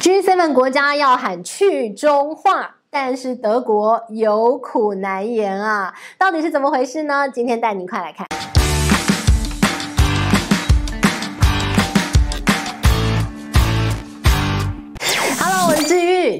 [0.00, 7.28] G7 国家要喊去中化，但是德国有苦难言啊，到底是怎么回事呢？
[7.28, 8.26] 今天带您快来看。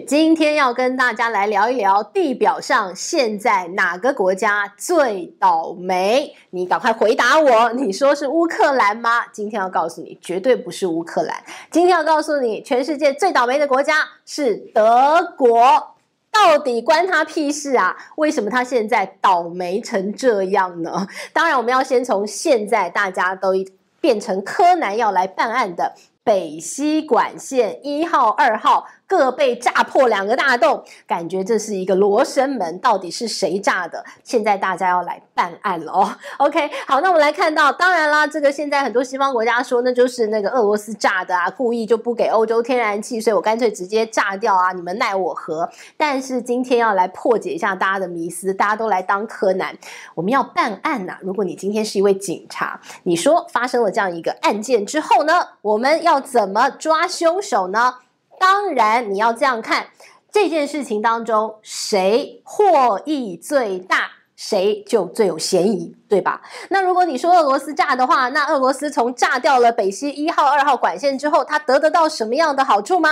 [0.07, 6.35] 今天要跟大家来聊一聊地表上现在哪个国家最倒霉？
[6.51, 7.73] 你赶快回答我！
[7.73, 9.27] 你说是乌克兰吗？
[9.33, 11.37] 今天要告诉你，绝对不是乌克兰。
[11.71, 13.95] 今天要告诉你，全世界最倒霉的国家
[14.25, 15.95] 是德国。
[16.33, 17.97] 到底关他屁事啊？
[18.17, 21.07] 为什么他现在倒霉成这样呢？
[21.33, 23.53] 当然，我们要先从现在大家都
[24.01, 28.87] 变成柯南要来办案的北溪管线一号、二号。
[29.11, 34.05] 各被炸破两个大洞，感觉这是一个罗生门，到底是谁炸的？
[34.23, 36.17] 现在大家要来办案了哦。
[36.39, 45.69] OK，好，那我们来看到，当然啦，这个现在很多西方国家说那就是那个俄罗斯炸的啊，故意就不给欧洲天然气，所以我干脆直接炸掉啊，你们奈我何？
[45.97, 49.77] 但是今天要来破解一下大家的迷思，大家都来当柯南，
[50.15, 57.97] 我们要办案呐、如果你今天是一位警察，你说发生了这样一个案件之后呢，我们要怎么抓凶手呢？
[58.41, 59.89] 当然，你要这样看
[60.33, 66.41] 这件事情当中，谁获益最大，谁就最有嫌疑，对吧？
[66.71, 73.11] 那如果你说俄罗斯炸的话，那俄罗斯从炸掉了北溪一号、二号管线之后，他得得到什么样的好处吗？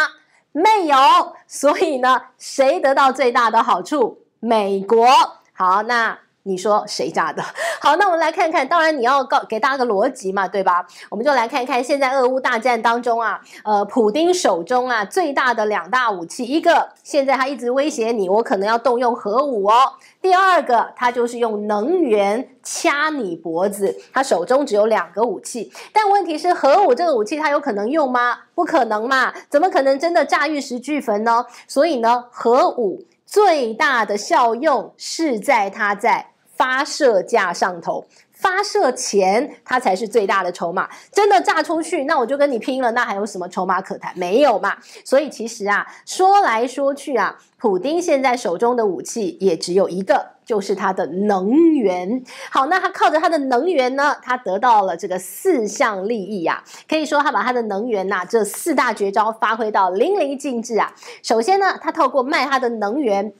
[0.53, 0.97] 没有。
[1.47, 4.23] 所以呢，谁得到最大的好处？
[4.41, 5.07] 美国。
[5.53, 6.19] 好，那。
[6.49, 7.43] 你说谁炸的？
[7.81, 8.67] 好，那我们来看看。
[8.67, 10.85] 当然，你要告给大家个逻辑嘛，对吧？
[11.11, 19.93] 我们就来看看现在俄乌大战当中啊，呃，普丁手中啊最大的两大武器，一个现在他一直威胁你，我可能要动用核武哦。
[20.21, 23.97] 第二个，他就是用能源掐你脖子。
[24.13, 28.39] 他手中只有两个武器，但问题是，核武这个武器他有可能用吗？
[28.55, 31.47] 不可能嘛，怎么可能真的炸玉石俱焚呢？
[31.69, 36.31] 所以呢，核武最大的效用是在它在。
[36.59, 40.89] 发射架上头，发射前它才是最大的筹码。
[41.13, 44.13] 真的炸出去，那我就跟你拼了，那还有什么筹码可谈？
[44.19, 44.77] 没有嘛。
[45.05, 52.25] 所以其实啊，说来说去啊，普丁现在手中的武器也只有一个，就是他的能源。
[52.51, 56.65] 好，那他靠着他的能源呢，他得到了这个四项利益啊。
[56.89, 60.93] 可以说他把他的能源呐、这四大绝招发挥到淋漓尽致啊。
[61.23, 63.33] 首先呢，他透过卖他的能源。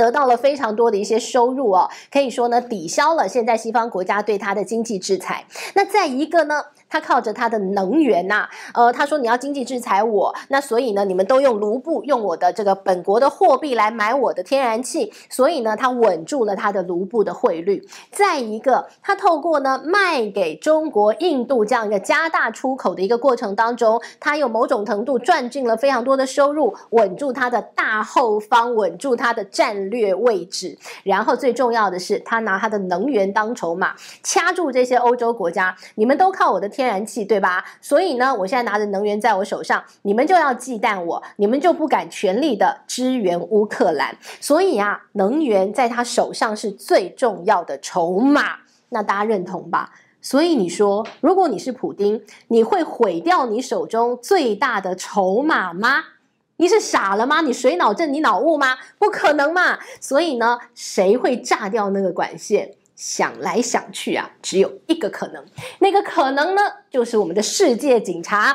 [0.00, 5.44] 得到了非常多的一些收入哦，可以说呢，抵消了现在西方国家对它的经济制裁。
[5.74, 17.86] 那再一个呢，他靠着他的能源呐、呃，他说你要经济制裁我，那所以呢，你们都用卢布，用我的这个本国的货币来买我的天然气，所以呢，他稳住了他的卢布的汇率。
[18.10, 30.76] 再一个，他透过呢卖给中国、印度这样一个加大出口的一个过程当中，他有某种程度赚进了非常多的收入，稳住他的大后方，稳住他的战略位置。
[31.04, 36.79] 然后最重要的是，他拿他的能源当筹码，掐住这些欧洲国家，你们都靠我的天。
[36.80, 37.62] 天然气对吧？
[37.82, 44.16] 所以呢，我现在拿着能源在我手上，你们就要忌惮我，你们就不敢全力的支援乌克兰。
[44.40, 48.60] 所以啊，能源在他手上是最重要的筹码。
[48.88, 49.92] 那大家认同吧？
[50.22, 56.04] 所以你说，如果你是普丁，你会毁掉你手中最大的筹码吗？
[56.56, 57.40] 你是傻了吗？
[57.40, 58.12] 你水脑症？
[58.12, 58.76] 你脑雾吗？
[58.98, 59.78] 不可能嘛！
[60.00, 62.74] 所以呢，谁会炸掉那个管线？
[63.00, 65.42] 想来想去啊，只有一个可能，
[65.78, 68.54] 那个可能呢，就是我们的世界警察，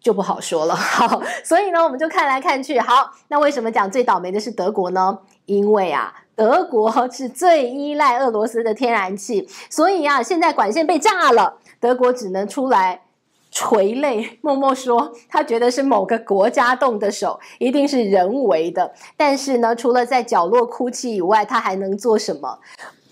[0.00, 0.74] 就不好说了。
[0.74, 2.80] 好， 所以呢，我们就看来看去。
[2.80, 5.18] 好，那为什么讲最倒霉的是德国呢？
[5.44, 13.02] 因为啊，德国是最依赖俄罗斯的天然气，所以啊，现在管线被炸了，德国只能出来
[13.50, 18.94] 垂泪，默默说他觉得是某个国家动的手，一定是人为的。
[19.18, 22.58] 但是呢，除了在角落哭泣以外，他还能做什么？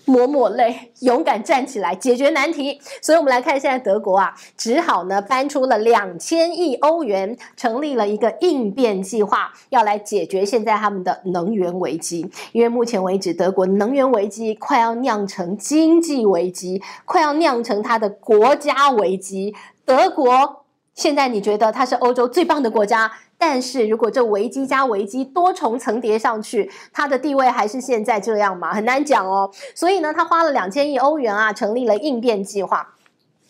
[0.05, 2.79] 抹抹泪，勇敢站起来，解决难题。
[3.01, 12.29] 所以，我们来看现在德国啊，只好呢搬出了两千亿欧元，成立了一个应变计划，要来解决现在他们的能源危机。
[12.51, 19.55] 因为目前为止，德国能源危机快要酿成经济危机，快要酿成它的国家危机。
[19.85, 23.11] 德国现在你觉得它是欧洲最棒的国家？
[23.37, 28.73] 但是如果这危机加危机多重层叠上去，它的地位还是现在这样吗？
[28.73, 29.51] 很难讲哦。
[29.75, 32.94] 所以呢，他花了两千亿欧元啊，成立了应变计划。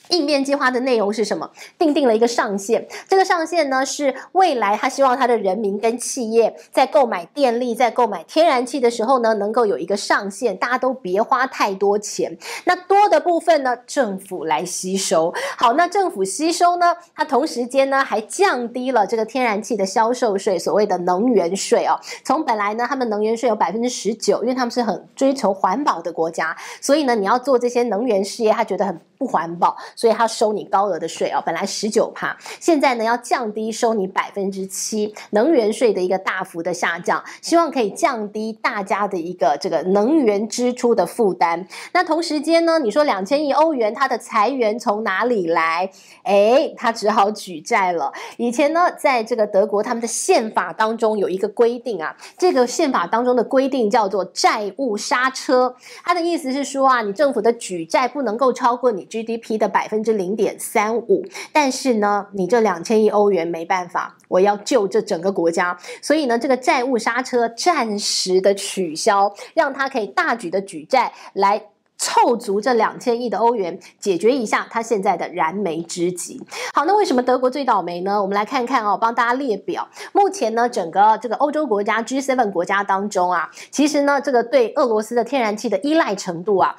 [0.09, 1.49] 应变计划的内容是什么？
[1.77, 12.37] 定定了一个上限，这个上限呢是未来他希望他的人民跟企业在购买电力、在购买天然气的时候呢，能够有一个上限，大家都别花太多钱。
[12.65, 15.33] 那多的部分呢，政府来吸收。
[15.57, 21.99] 好，那政府吸收呢，它同时间呢还降低了这个天然气的销售税，所谓的能源税哦。
[22.23, 29.75] 从本来呢，他们能源税有百分之十九，因为他们是很追求环保的国家，所以呢，你要做这些能源事业，他觉得很不环保。
[29.95, 41.65] 所以他收你高额的税啊，本来十九趴，现在呢要降低收你百分之七，能源税的一个大幅的下降，希望可以降低大家的一个这个能源支出的负担。
[41.93, 45.89] 那同时间呢，你说两千亿欧元，它的财源从哪里来？
[46.23, 48.11] 哎，他只好举债了。
[48.35, 59.84] 以前呢，在这个德国他们的宪法当中有一个规定啊，这个宪法当中的规定叫做债务刹车，它的意思是说啊，你政府的举债不能够超过你 GDP 的百。
[59.85, 61.23] 百分之零点三五，
[61.53, 71.67] 但是呢，你这两千亿欧元没办法，我要救这整个国家，所以呢，这个债务刹车暂时的取消，让他可以大举的举债来
[71.99, 76.41] 凑足这两千亿的欧元，解决一下他现在的燃眉之急。
[76.73, 78.19] 好，那为什么德国最倒霉呢？
[78.19, 79.87] 我们来看看哦，帮大家列表。
[80.13, 86.75] 目前呢，整个这个欧洲国家 G7 国家当中啊，其实呢，这个对俄罗斯的天然气的依赖程度啊。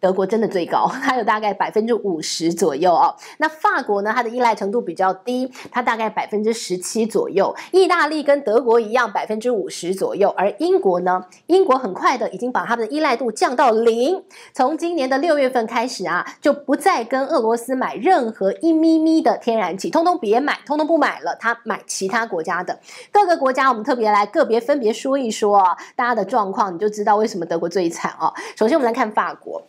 [0.00, 3.14] 德国真的最高， 它有大概百分之五十左右哦。
[3.38, 4.12] 那法国呢？
[4.14, 7.54] 它的依赖程度比较低，它大概百分之十七左右。
[7.72, 10.28] 意大利跟德国一样，百分之五十左右。
[10.36, 11.24] 而英国呢？
[11.46, 14.22] 英国很快的已经把它的依赖度降到零。
[14.52, 21.36] 从今年的六月份开始啊，就不再跟俄罗斯买任何一咪咪的天然气，通通别买，通通不买了。
[21.40, 22.78] 它买其他国家的。
[23.10, 28.32] 各个国家，我们特别来个别分别说一说啊，大家的状况，你就知道为什么德国最惨哦。
[28.56, 29.62] 首先，我们来看法国。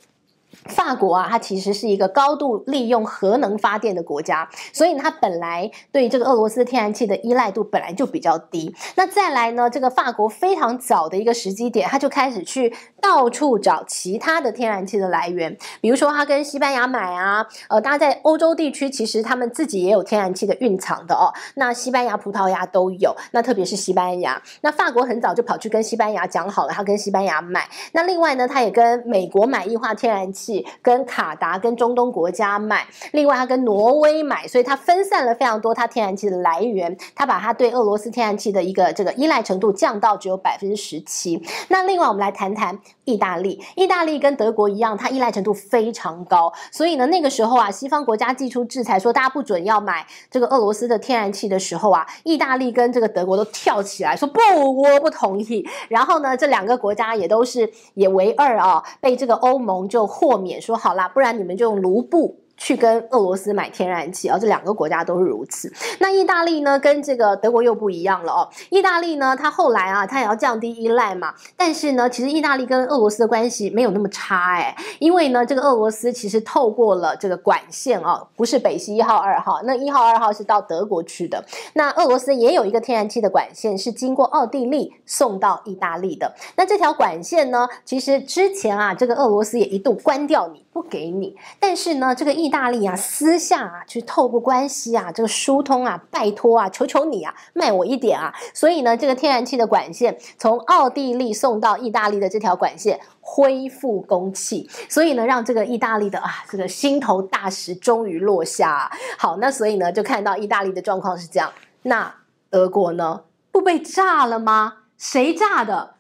[0.66, 8.76] 法国啊，它其实是一个高度利用核能发电的国家，所以它本来对这个俄罗斯天然气的依赖度本来就比较低。
[8.96, 21.32] 那再来呢，这个法国非常早的一个时机点，它就开始去到处找其他的天然气的来源，比如说它跟西班牙买啊，呃，大家在欧洲地区其实他们自己也有天然气的蕴藏的哦。
[21.56, 27.68] 那西班牙、葡萄牙都有，那特别是西班牙，那法国很早就跑去跟西班牙讲好了，他跟西班牙买。
[27.94, 30.49] 那另外呢，他也跟美国买液化天然气。
[30.82, 41.42] 跟卡达、跟中东国家买，另外他跟挪威买，所以他分散了非常多他天然气的来源，他把他对俄罗斯天然气的一个这个依赖程度降到只有百分之十七。
[41.70, 54.40] 那另外我们来谈谈意大利，意大利跟德国一样，它依赖程度非常高，所以呢那个时候啊，西方国家祭出制裁说大家不准要买这个俄罗斯的天然气的时候啊，意大利跟这个德国都跳起来说不，
[54.82, 55.68] 我不同意。
[55.90, 62.40] 然后呢，这两个国家也都是也为二啊，被这个欧盟就豁免说好啦，不然你们就用卢布。
[62.60, 65.74] 去跟俄罗斯买天然气，而这两个国家都是如此。
[66.00, 68.50] 那意大利呢，跟这个德国又不一样了哦。
[68.70, 71.34] 意大利呢，它后来啊，它也要降低依赖嘛。
[71.56, 81.44] 但是呢，其实意大利跟俄罗斯的关系没有那么差哎，因为呢，这个俄罗斯其实透过了这个管线啊，不是北溪一号、二号，那一号、二号是到德国去的。
[81.74, 86.36] 那俄罗斯也有一个天然气的管线，是经过奥地利送到意大利的。
[86.58, 90.66] 那这条管线呢，其实之前啊，这个俄罗斯也一度关掉你。
[90.72, 98.36] 不给你，但是呢，这个意大大利啊，私下啊，去透过关系啊，这个疏通啊，拜托啊，求求你啊，卖我一点啊。
[98.54, 108.92] 所以呢，这个天然气的管线从奥地利送到意大利的这条管线恢复供气，所以呢，让这个意大利的啊，这个心头大石终于落下。
[109.18, 111.50] 好，那所以呢，就看到意大利的状况是这样。
[111.84, 112.14] 那
[112.50, 113.22] 德国呢，
[113.54, 114.74] 不被炸了吗？
[114.98, 115.96] 谁炸的？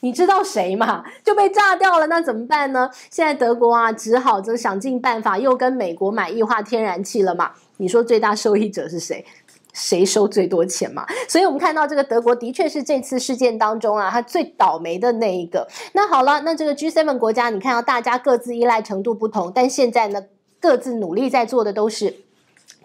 [0.00, 1.04] 你知道谁吗？
[1.24, 2.90] 就被炸掉了，那怎么办呢？
[3.10, 7.52] 现在德国啊，只好就想尽办法，又跟美国买液化天然气了嘛。
[7.76, 9.24] 你说最大受益者是谁？
[9.72, 11.06] 谁收最多钱嘛？
[11.28, 15.68] 所以我们看到这个德国的确是这次事件当中啊，它最倒霉的那一个。
[15.92, 20.22] 那好了，那这个 G7 国家，你看到大家各自依赖程度不同，但现在呢，
[20.60, 22.16] 各自努力在做的都是。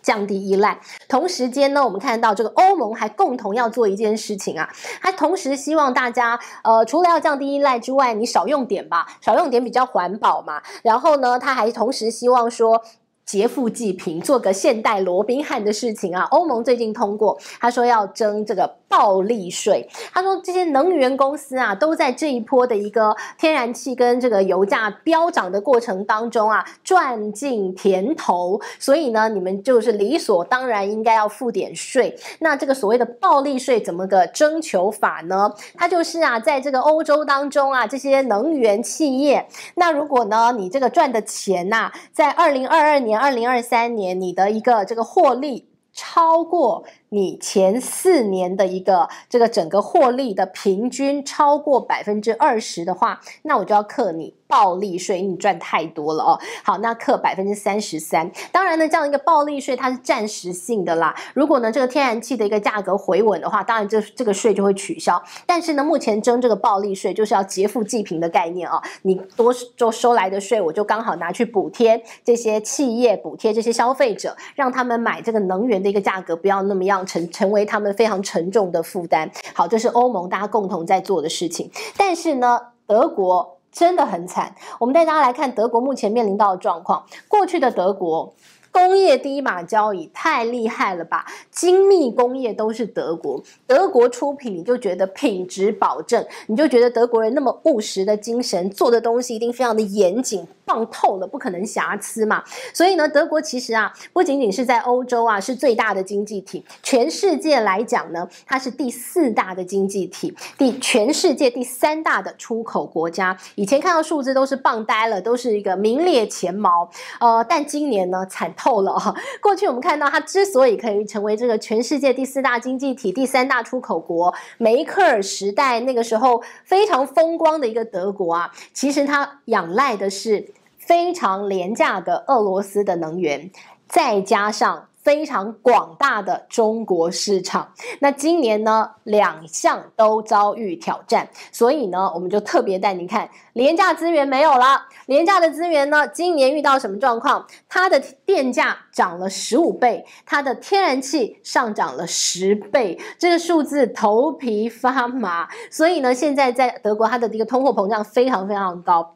[0.05, 4.69] 降低依赖，同时间呢，我们看到这个欧盟还共同要做一件事情啊，
[5.01, 10.61] 它同时希望大家，呃，除了要降低依赖之外，你少用点吧，少用点比较环保嘛。
[10.83, 12.83] 然后呢，他还同时希望说。
[13.25, 16.23] 劫富济贫，做个现代罗宾汉的事情啊！
[16.29, 19.89] 欧盟最近通过，他说要征这个暴利税。
[20.13, 28.61] 他说这些能源公司啊，都在这一波的一个天然气跟这个油价飙涨的过程当中啊，赚尽甜头。
[28.77, 32.15] 所以呢，你们就是理所当然应该要付点税。
[32.39, 35.51] 那这个所谓的暴利税怎么个征求法呢？
[35.73, 43.14] 它就是啊，在这个欧洲当中啊，这些能源企业，那如果呢，你这个赚的钱呐、在二零二二年。
[43.15, 46.83] 年二零二三年你的一个这个获利超过。
[47.15, 56.37] 你前四年的一个这个整个获利的平均超过百分之二十的话，那我就要克你暴利税，因为你赚太多了哦。
[56.61, 58.29] 好，那克百分之三十三。
[58.51, 61.15] 当然呢，这样一个暴利税它是暂时性的啦。
[61.33, 65.23] 如果呢这个天然气的一个价格回稳的话，当然这这个税就会取消。
[65.45, 68.81] 但是呢，目前征这个暴利税就是要劫富济贫的概念、哦。
[69.03, 77.04] 你多就收来的税，我就刚好拿去补贴这些企业，补贴这些消费者，让他们买这个能源的一个价格不要那么样。
[77.05, 79.29] 成成为他们非常沉重的负担。
[79.53, 81.69] 好，这是欧盟大家共同在做的事情。
[81.95, 84.55] 但是呢，德国真的很惨。
[84.79, 87.05] 我们带大家来看德国目前面临到的状况。
[87.27, 88.33] 过去的德国。
[88.71, 91.25] 工业第一把交椅太厉害了吧？
[91.49, 102.43] 精密工业都是德国，德国出品你就觉得品质保证，你就觉得德国人那么务实的精神，做的东西一定非常的严谨，棒透了，不可能瑕疵嘛。
[102.73, 113.37] 所以呢，德国其实啊，不仅仅是在欧洲啊是最大的经济体，全世界来讲呢，它是第四大的经济体，第全世界第三大的出口国家。
[113.53, 116.89] 以前看到数字都是棒呆了，都是一个名列前茅。
[117.19, 118.51] 呃，但今年呢，惨。
[118.57, 130.47] 透了哈，过去我们看到它之所以可以成为这个全世界第四大经济体、第三大出口国，梅克尔时代那个时候非常风光的一个德国啊，其实它仰赖的是
[130.85, 133.51] 非常廉价的俄罗斯的能源，
[133.87, 134.87] 再加上。
[135.05, 144.87] 非常广大的中国市场，那今年呢，两项都遭遇挑战，所以呢，我们就特别带您看廉价资源没有了。
[145.05, 147.45] 廉价的资源呢，今年遇到什么状况？
[147.69, 155.47] 它的电价涨了十五倍，它的天然气上涨了十倍，这个数字头皮发麻。
[155.69, 159.14] 所以呢，现在在德国，它的这个通货膨胀非常非常高。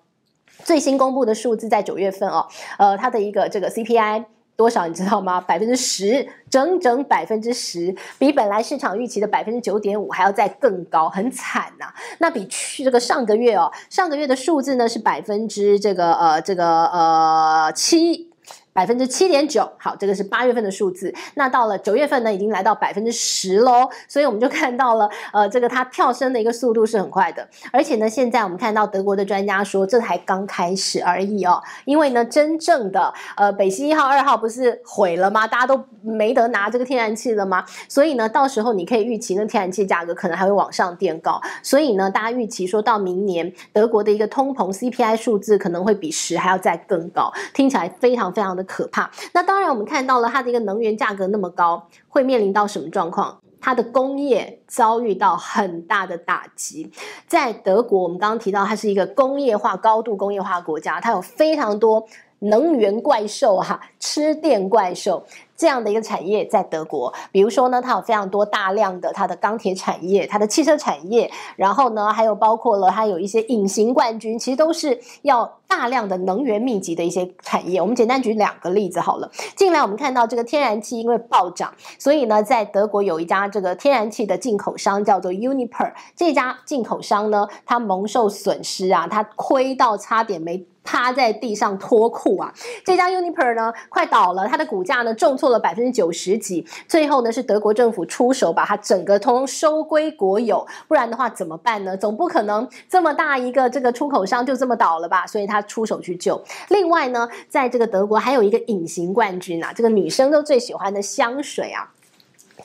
[0.63, 2.47] 最新公布的数字在九月份哦，
[2.77, 4.25] 呃，它的一个这个 CPI。
[4.59, 5.39] 多少你知道吗？
[5.39, 11.85] 百分之十，整整百分之十，比本来市场预期的百分之九点五还要再更高，很惨呐、
[12.17, 18.28] 那比去这个上个月哦，上个月的数字呢是百分之这个呃这个呃七。
[18.71, 21.13] 百分之七点九，好，这个是八月份的数字。
[21.35, 23.89] 那到了九月份呢，已经来到百分之十喽。
[24.07, 27.45] 所以我们就看到了， 呃，这个它跳升的一个速度是很快的。
[27.71, 31.61] 而且呢，现在我们看到德国的专家说，这才刚开始而已哦。
[31.85, 35.47] 因为呢，真正的呃北溪一号、二号不是毁了吗？
[35.47, 37.65] 大家都没得拿这个天然气了吗？
[37.89, 41.41] 所以呢，到时候你可以预期那天然气价格可能还会往上垫高。
[41.63, 48.58] 所以呢，大家预期说到明年德国的一个通膨 CPI 数字可能会比十还要再更高，听起来非常非常的。
[48.63, 49.09] 可怕。
[49.33, 53.39] 那当然，我们看到了它的一个能源价格那么高，会面临到什么状况？
[53.61, 56.89] 它的工业遭遇到很大的打击。
[57.27, 62.05] 在德国，我们刚刚提到，它是一个工业化、高度工业化国家，它有非常多
[62.39, 65.25] 能源怪兽哈，吃电怪兽。
[65.57, 77.79] 这样的一个产业在德国，比如说呢，它有非常多大量的它的钢铁产业，它的汽车产业，然后呢，还有包括了它有一些隐形冠军，其实都是要大量的能源密集的一些产业。
[77.79, 79.31] 我们简单举两个例子好了。
[79.55, 92.51] 近来我们看到这个天然气因为暴涨，所以呢，在德国有一家这个天然气的进口商叫做 Uniper，这家进口商呢，它蒙受损失啊，它亏到差点没趴在地上脱裤啊。
[92.85, 95.49] 这家 Uniper 呢，快倒了，它的股价呢重挫。
[95.49, 101.97] 了百分之九十几，最后呢是德国政府出手把它整个通收归国有，不然的话怎么办呢？
[101.97, 105.25] 总不可能这么大一个这个出口商就这么倒了吧？
[105.25, 106.41] 所以它出手去救。
[106.69, 111.91] 另外呢，在这个德国还有一个隐形冠军啊，这个女生都最喜欢的香水啊。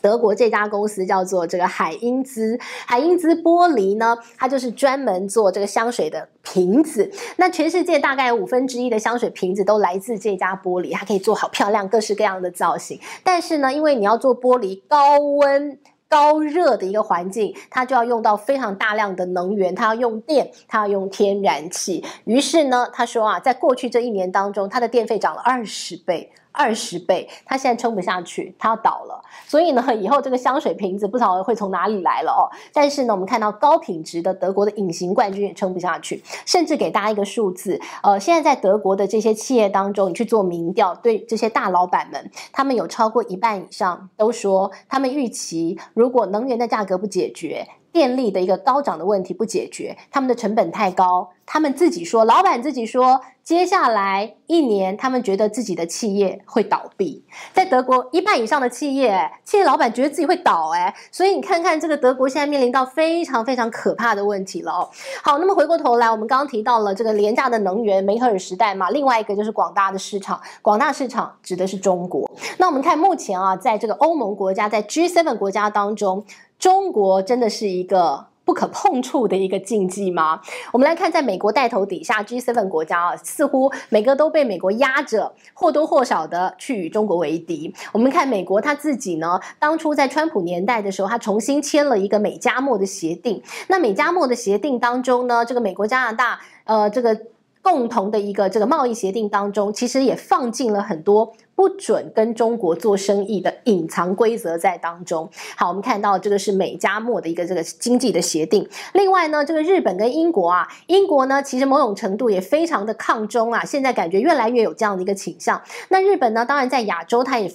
[0.02, 7.10] 德国这家公司叫做这个海因兹，海因兹玻璃呢，它就是专门做这个香水的瓶子。
[7.36, 13.00] 那全世界大概有五分之一的香水瓶子都来自这家玻璃，它可以做好漂亮各式各样的造型。
[13.22, 15.78] 但是呢，因为你要做玻璃，高温
[16.14, 22.04] 高热的一个环境，它就要用到非常大量的能源，它要用电，它要用天然气。
[22.24, 26.30] 于是呢，他说啊，在过去这一年当中，它的电费涨了二十倍。
[26.54, 29.22] 二十倍，它现在撑不下去，它要倒了。
[29.46, 32.48] 所以呢，以后这个香水瓶子不知道会从哪里来了哦。
[32.72, 36.22] 但是呢，我们看到高品质的德国的隐形冠军也撑不下去。
[36.46, 47.66] 甚至给大家一个数字，呃，现在在德国的这些企业当中，你去做民调，对这些大老板们，他们有超过一半以上都说，他们预期如果能源的价格不解决。
[47.94, 51.30] 电力的一个高涨的问题不解决，他们的成本太高。
[51.46, 57.22] 他们自己说，老板自己说，接下来一年，他们觉得自己的企业会倒闭。
[57.52, 64.88] 在德国，一半以上的企业，企业老板觉得自己会倒，哎，所以你看看这个德国现在面临到非常非常可怕的问题了哦。
[65.22, 72.28] 好，那么回过头来，我们刚刚提到了这个廉价的能源，梅克尔时代嘛，另外一个就是广大的市场，广大市场指的是中国。
[72.56, 76.24] 那我们看目前啊，在这个欧盟国家，在 G7 国家当中，
[76.58, 78.26] 中国真的是一个。
[78.46, 80.38] 不可碰触的一个禁忌吗？
[80.70, 87.72] 我们来看，在美国带头底下，G7 国家啊，似乎每个都被美国压着，或多或少的去与中国为敌。
[87.92, 93.42] 我们看美国他自己呢，当初在川普年代的时候，他重新签了一个美加墨的协定。
[93.68, 97.18] 那美加墨的协定当中呢，这个美国加拿大，呃，这个。
[97.64, 105.28] 共同的一个这个贸易协定当中，其实也放进了很多不准跟中国做生意的隐藏规则在当中。
[105.56, 108.68] 好，我们看到这个是美加墨的一个这个经济的协定。
[108.92, 115.60] 另外呢，这个日本跟英国啊，英国呢其实某种程度也非常的抗中啊，现在感觉越来越有这样的一个倾向。
[115.88, 117.52] 那日本呢，当然在亚洲它也。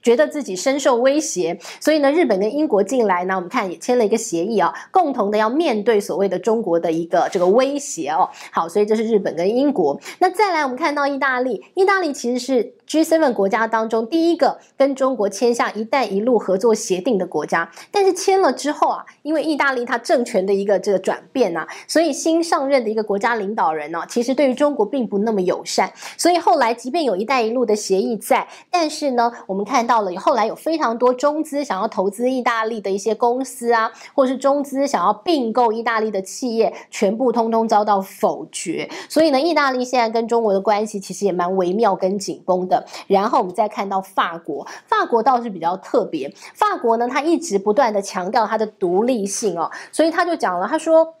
[0.00, 8.30] 觉得自己深受威胁，所以呢，日本跟英国进来呢，我们看也签了一个协议啊，共同的要面对所谓的中国的一个这个威胁哦。
[8.52, 10.00] 好，所以这是日本跟英国。
[10.20, 12.77] 那再来，我们看到意大利，意大利其实是。
[12.88, 25.92] G7 国家当中第一个跟中国签下“一带一路”合作协定的国家，但是签了之后啊，因为意大利它政权的一个这个转变呐、啊，所以新上任的一个国家领导人呢、其实对于中国并不那么友善。
[26.16, 38.88] 所以后来即便有一带一路的协议在，但是呢，我们看到了后来有非常多中资想要投资意大利的一些公司啊，或是中资想要并购意大利的企业，全部通通遭到否决。
[39.10, 42.77] 所以呢，意大利现在跟中国的关系其实也蛮微妙跟紧绷的。
[43.06, 46.32] 然后我们再看到法国，法国倒是比较特别。
[46.54, 51.14] 法国呢，他一直不断的强调他的独立性哦，所以他就讲了，他说：“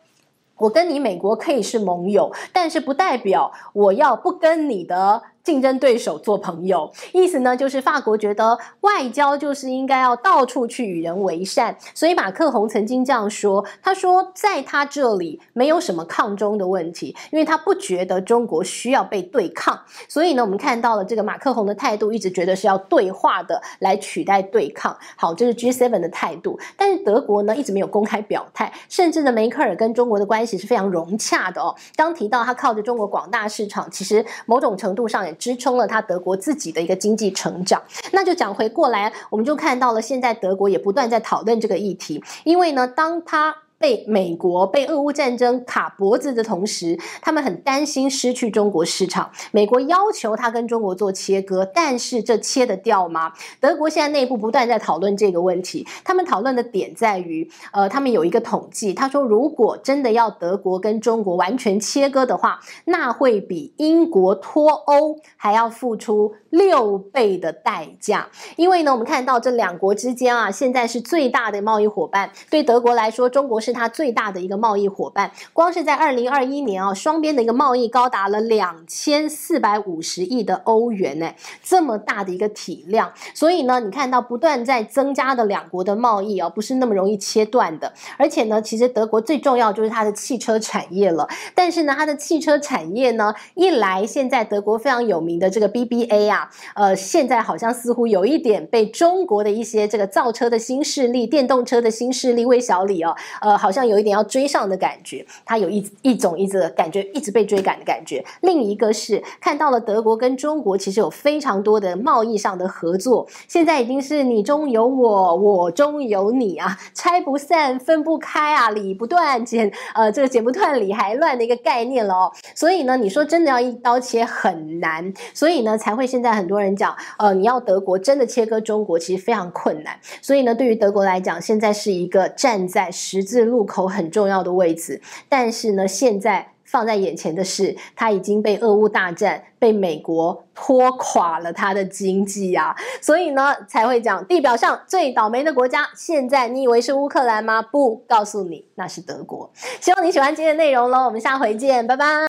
[0.58, 24.94] 我跟你美国可以是盟友，但是不代表我要不跟你的。”竞争对手做朋友，意思呢就是法国觉得外交就是应该要到处去与人为善，所以马克宏曾经这样说，他说在他这里没有什么抗中的问题，因为他不觉得中国需要被对抗，所以呢，我们看到了这个马克宏的态度一直觉得是要对话的来取代对抗。
[25.16, 31.74] 好，这是 G7 的态度，但是德国呢一直没有公开表态，甚至呢梅克尔跟中国的关系是非常融洽的哦。
[31.96, 35.34] 刚提到他靠着中国广大市场，其实某种程度上也。
[35.38, 43.54] 支撑了他德国自己的一个经济成长，那就讲回过来，我们就看到了现在德国也不断在讨论这个议题，因为呢，当他。
[43.78, 49.30] 被美国被俄乌战争卡脖子的同时，他们很担心失去中国市场。
[49.52, 53.32] 美国要求他跟中国做切割，但是这切得掉吗？
[53.60, 55.86] 德国现在内部不断在讨论这个问题。
[56.02, 68.28] 他们讨论的点在于，呃，他们有一个统计，他说，如果真的要德国跟中国完全切割的话，那会比英国脱欧还要付出六倍的代价。
[68.56, 72.32] 因为呢，我们看到这两国之间啊，现在是最大的贸易伙伴。
[72.50, 73.67] 对德国来说，中国是。
[73.68, 87.92] 是它最大的一个贸易伙伴，光是在二零二一年啊，双边的一个贸易高达了两千四百五十亿的欧元呢，这么大的一个体量，所以呢，你看到不断在增加的两国的贸易啊，不是那么容易切断的。
[88.16, 103.57] 而且呢，其实德国最重要就是它的汽车产业了，但是呢，它的汽车产业呢，一来现在德国非常有名的这个 BBA 啊，呃，现在好像似乎有一点被中国的一些这个造车的新势力、电动车的新势力魏小李哦，呃。
[103.58, 108.24] 好像有一点要追上的感觉，他有一一种一直感觉一直被追赶的感觉。
[108.42, 122.32] 另一个是看到了德国跟中国其实有非常多的贸易上的合作，现在已经是你中有我，我中有你啊，拆不散，分不开啊，理不断，剪呃这个剪不断理还乱的一个概念了哦。
[122.54, 129.98] 所以呢，你说真的要一刀切很难，所以呢才会现在很多人讲，呃，你要德国真的切割中国其实非常困难。
[130.22, 145.88] 所以呢，对于德国来讲，现在是一个站在十字路口很重要的位置，但是呢，现在放在眼前的是，它已经被俄乌大战、被美国拖垮了它的经济啊，所以呢，才会讲地表上最倒霉的国家。
[145.96, 147.62] 现在你以为是乌克兰吗？
[147.62, 149.50] 不，告诉你，那是德国。
[149.80, 152.08] 希望你喜欢今天的内容喽，我们下回见，拜拜。